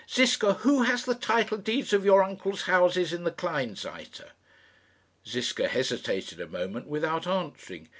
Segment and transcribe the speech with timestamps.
[0.11, 4.29] "Ziska, who has the title deeds of your uncle's houses in the Kleinseite?"
[5.27, 7.87] Ziska hesitated a moment without answering.